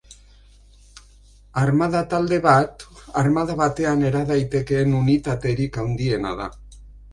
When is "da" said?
6.45-6.53